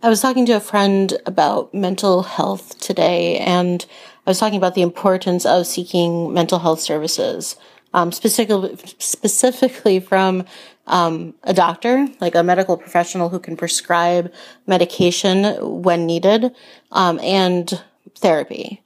[0.00, 3.84] I was talking to a friend about mental health today, and
[4.24, 7.56] I was talking about the importance of seeking mental health services,
[7.92, 10.44] um, specifically, specifically from
[10.86, 14.32] um, a doctor, like a medical professional who can prescribe
[14.68, 16.54] medication when needed,
[16.92, 17.82] um, and
[18.18, 18.80] therapy.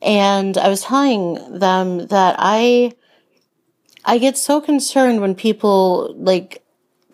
[0.00, 2.92] And I was telling them that I,
[4.06, 6.63] I get so concerned when people like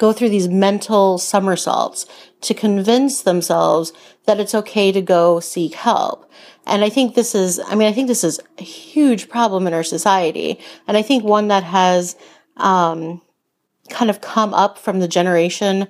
[0.00, 2.06] go through these mental somersaults
[2.40, 3.92] to convince themselves
[4.24, 6.28] that it's okay to go seek help.
[6.66, 9.74] And I think this is, I mean, I think this is a huge problem in
[9.74, 10.58] our society.
[10.88, 12.16] And I think one that has,
[12.56, 13.20] um,
[13.90, 15.86] kind of come up from the generation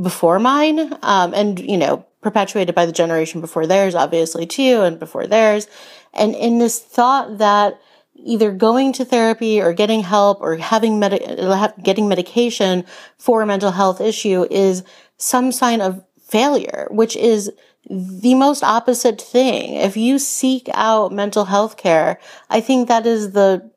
[0.00, 4.98] before mine, um, and, you know, perpetuated by the generation before theirs, obviously, too, and
[4.98, 5.66] before theirs.
[6.14, 7.78] And in this thought that
[8.24, 12.84] either going to therapy or getting help or having med- getting medication
[13.18, 14.84] for a mental health issue is
[15.16, 17.52] some sign of failure, which is
[17.88, 19.74] the most opposite thing.
[19.74, 23.70] If you seek out mental health care, I think that is the,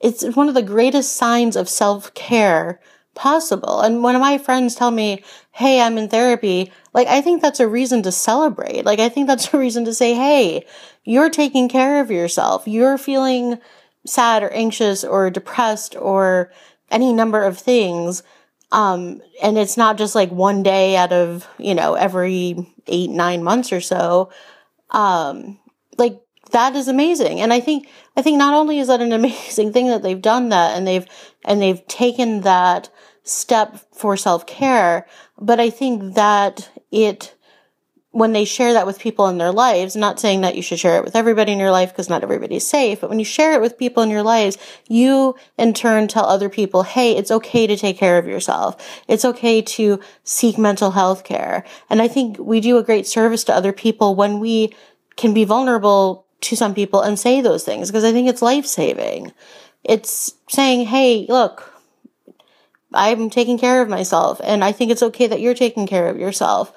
[0.00, 2.80] it's one of the greatest signs of self care
[3.14, 3.80] possible.
[3.80, 7.68] And when my friends tell me, Hey, I'm in therapy, like, I think that's a
[7.68, 8.84] reason to celebrate.
[8.84, 10.66] Like, I think that's a reason to say, Hey,
[11.04, 12.66] you're taking care of yourself.
[12.66, 13.58] You're feeling
[14.06, 16.52] sad or anxious or depressed or
[16.90, 18.22] any number of things.
[18.70, 23.42] Um, and it's not just like one day out of, you know, every eight, nine
[23.42, 24.30] months or so.
[24.90, 25.58] Um,
[25.98, 26.20] like
[26.52, 27.40] that is amazing.
[27.40, 30.50] And I think, I think not only is that an amazing thing that they've done
[30.50, 31.06] that and they've,
[31.44, 32.88] and they've taken that
[33.24, 35.06] step for self care,
[35.38, 37.34] but I think that it,
[38.10, 40.98] when they share that with people in their lives, not saying that you should share
[40.98, 43.60] it with everybody in your life because not everybody's safe, but when you share it
[43.60, 47.76] with people in your lives, you in turn tell other people, hey, it's okay to
[47.76, 49.02] take care of yourself.
[49.08, 51.64] It's okay to seek mental health care.
[51.88, 54.74] And I think we do a great service to other people when we
[55.16, 58.66] can be vulnerable to some people and say those things because I think it's life
[58.66, 59.32] saving.
[59.84, 61.72] It's saying, hey, look,
[62.92, 66.18] I'm taking care of myself and I think it's okay that you're taking care of
[66.18, 66.72] yourself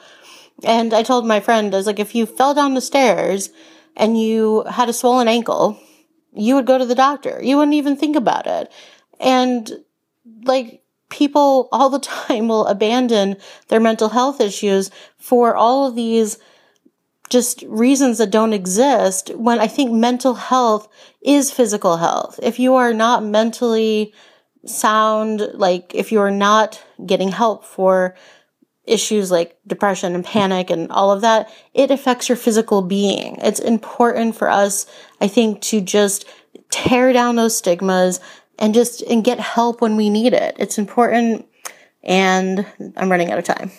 [0.63, 3.49] and I told my friend, I was like, if you fell down the stairs
[3.95, 5.79] and you had a swollen ankle,
[6.33, 7.39] you would go to the doctor.
[7.43, 8.71] You wouldn't even think about it.
[9.19, 9.83] And
[10.43, 13.37] like, people all the time will abandon
[13.67, 16.37] their mental health issues for all of these
[17.29, 20.87] just reasons that don't exist when I think mental health
[21.23, 22.39] is physical health.
[22.41, 24.13] If you are not mentally
[24.65, 28.15] sound, like if you are not getting help for
[28.85, 33.37] issues like depression and panic and all of that, it affects your physical being.
[33.41, 34.85] It's important for us,
[35.19, 36.25] I think, to just
[36.69, 38.19] tear down those stigmas
[38.59, 40.55] and just and get help when we need it.
[40.59, 41.47] It's important
[42.03, 42.65] and
[42.95, 43.71] I'm running out of time.